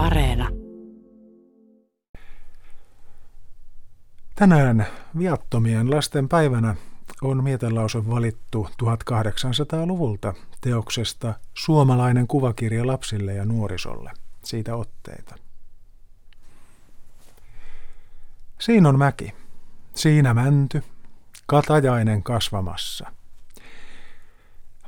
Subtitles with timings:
[0.00, 0.48] Areena.
[4.34, 4.86] Tänään
[5.18, 6.74] viattomien lasten päivänä
[7.22, 14.12] on mietelause valittu 1800-luvulta teoksesta Suomalainen kuvakirja lapsille ja nuorisolle.
[14.44, 15.34] Siitä otteita.
[18.60, 19.34] Siinä on mäki,
[19.94, 20.82] siinä mänty,
[21.46, 23.12] katajainen kasvamassa.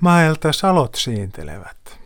[0.00, 1.98] Mäeltä salot siintelevät,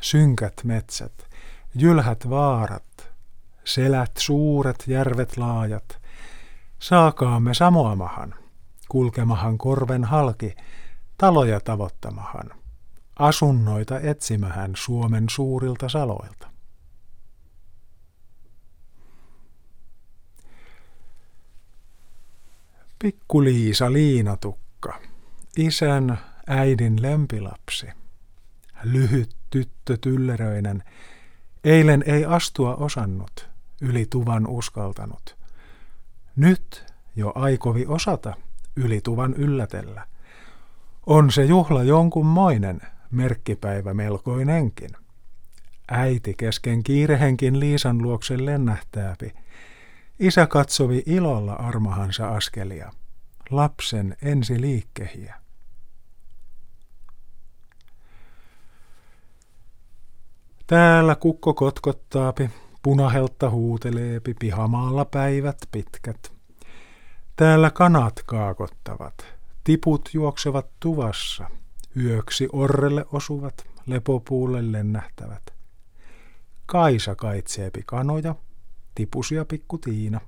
[0.00, 1.27] synkät metsät,
[1.74, 3.12] jylhät vaarat,
[3.64, 6.00] selät suuret, järvet laajat.
[6.78, 8.34] Saakaamme samoamahan,
[8.88, 10.54] kulkemahan korven halki,
[11.18, 12.50] taloja tavoittamahan,
[13.18, 16.48] asunnoita etsimähän Suomen suurilta saloilta.
[22.98, 25.00] Pikku Liisa Liinatukka,
[25.56, 27.86] isän äidin lempilapsi.
[28.82, 30.84] Lyhyt tyttö tylleröinen,
[31.64, 33.48] eilen ei astua osannut,
[33.82, 35.36] yli tuvan uskaltanut.
[36.36, 38.34] Nyt jo aikovi osata
[38.76, 40.06] yli tuvan yllätellä.
[41.06, 44.90] On se juhla jonkunmoinen, merkkipäivä melkoinenkin.
[45.90, 49.34] Äiti kesken kiirehenkin Liisan luokse lennähtääpi.
[50.18, 52.92] Isä katsovi ilolla armahansa askelia,
[53.50, 55.34] lapsen ensi liikkehiä.
[60.68, 62.50] Täällä kukko kotkottaapi,
[62.82, 66.32] punaheltta huuteleepi, pihamaalla päivät pitkät.
[67.36, 69.26] Täällä kanat kaakottavat,
[69.64, 71.50] tiput juoksevat tuvassa,
[71.96, 75.42] yöksi orrelle osuvat, lepopuulle lennähtävät.
[76.66, 78.34] Kaisa kaitseepi kanoja,
[78.94, 80.20] tipusia pikku Tiina.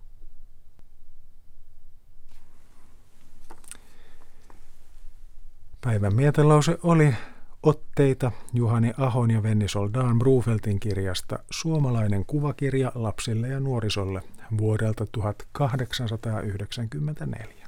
[5.80, 7.14] Päivän mietelause oli
[7.62, 14.22] otteita Juhani Ahon ja Venni Soldaan Brufeltin kirjasta Suomalainen kuvakirja lapsille ja nuorisolle
[14.58, 17.66] vuodelta 1894.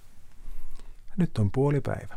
[1.17, 2.17] Nyt on puolipäivä.